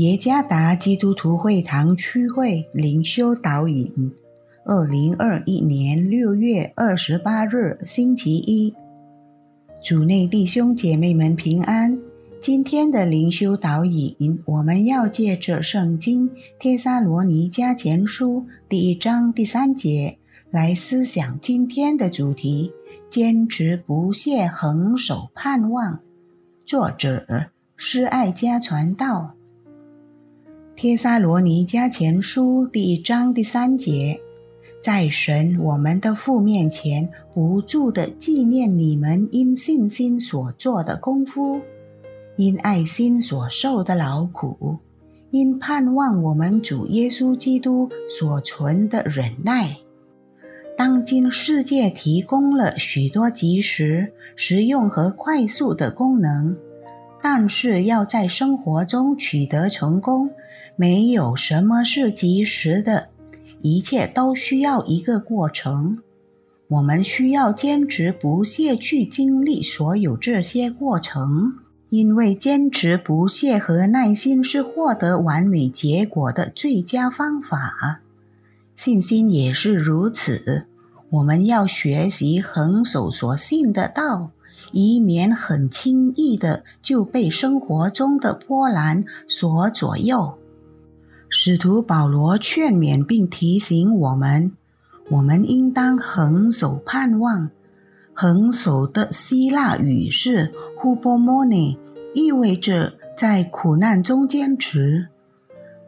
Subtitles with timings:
[0.00, 4.10] 耶加达基督徒会堂区会灵修导引，
[4.64, 8.74] 二零二一年六月二十八日星期一，
[9.84, 12.00] 主内弟兄姐妹们平安。
[12.40, 20.16] 今天的灵修导引，我们要借着圣经《帖撒罗尼迦前书》第一章第三节
[20.50, 22.72] 来思想今天的主题：
[23.10, 26.00] 坚持不懈，恒守盼望。
[26.64, 29.34] 作者施爱家传道。
[30.80, 34.18] 帖撒罗尼迦前书第一章第三节，
[34.80, 41.60] 在神我们的父面前，不住的纪念你们因信心所做的功夫，
[42.38, 44.78] 因爱心所受的劳苦，
[45.30, 49.76] 因盼望我们主耶稣基督所存的忍耐。
[50.78, 56.56] 当今世界提供了许多及时、实用和快速的功能，
[57.20, 60.30] 但是要在生活中取得成功。
[60.80, 63.08] 没有什么是及时的，
[63.60, 65.98] 一切都需要一个过程。
[66.68, 71.58] 我们需要坚持不懈去经历所有这些过程，
[71.90, 78.00] 因为坚持不懈和耐心是获得完美结果的最佳方法。
[78.74, 80.64] 信心也是如此。
[81.10, 84.30] 我们要学习横守所信的道，
[84.72, 90.38] 以免很轻易的就被生活中的波澜所左右。
[91.32, 94.50] 使徒保罗劝勉并提醒我们：
[95.10, 97.50] 我们应当恒守盼望。
[98.12, 101.78] 恒守的希腊语是 “hubomone”，
[102.14, 105.06] 意味着在苦难中坚持，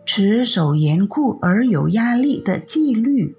[0.07, 3.35] 持守严酷而有压力的纪律，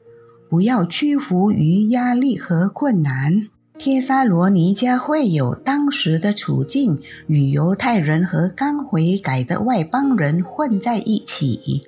[0.49, 3.47] 不要屈服于压力和困难。
[3.77, 11.81] 帖撒罗尼迦会有当时的处境与犹太人和刚悔改的外邦人混在一起。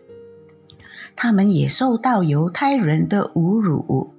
[1.15, 4.13] 他们也受到犹太人的侮辱，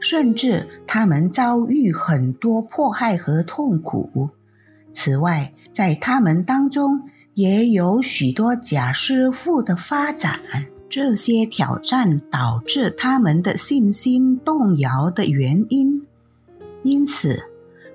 [0.00, 4.30] 甚至他们遭遇很多迫害和痛苦。
[4.92, 7.02] 此外，在他们当中
[7.34, 10.40] 也有许多假师傅的发展。
[10.90, 16.06] 这些挑战导致他们的信心动摇的原因。
[16.82, 17.38] 因此，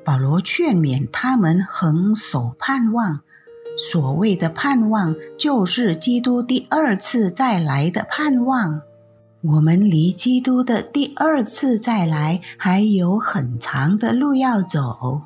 [0.06, 3.22] 保罗劝勉他们恒守盼望。
[3.76, 8.82] 所谓的盼望，就是基督第二次再来的盼望。
[9.42, 15.24] 我们离基督的第二次再来还有很长的路要走，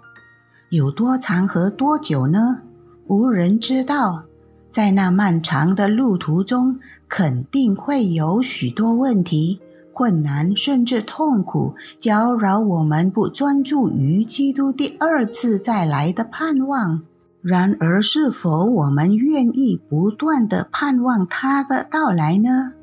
[0.70, 2.62] 有多长和多久呢？
[3.08, 4.24] 无人知道。
[4.72, 9.60] 在那漫长的路途中，肯定会有许多问题、
[9.94, 17.02] 困难，甚至痛苦，搅扰我们不专注于基督第二次再来的盼望。
[17.48, 22.74] 然而，是否我们愿意不断的盼望他的到来呢？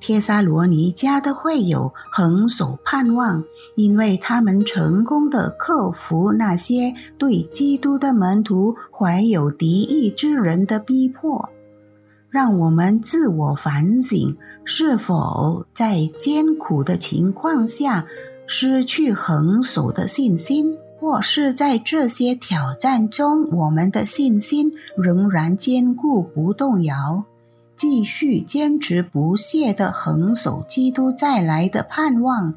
[0.00, 3.44] 帖撒罗尼迦的会友横守盼望，
[3.76, 11.48] 因为他们成功的克服那些对基督的门徒怀有敌意之人的逼迫。
[12.28, 18.04] 让我们自我反省：是否在艰苦的情况下
[18.48, 20.76] 失去横守的信心？
[20.98, 27.24] 或是在这些挑战中，我们的信心仍然坚固不动摇，
[27.76, 32.54] 继续坚持不懈地横守基督再来的盼望，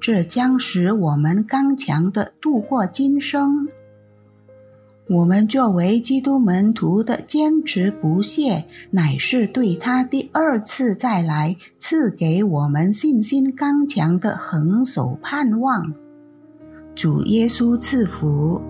[0.00, 3.68] 这将使我们刚强地度过今生。
[5.10, 15.94] 我们作为基督门徒的坚持不懈，乃是对他第二次再来赐给我们信心刚强的横守盼望。
[16.98, 18.60] 主耶稣赐福。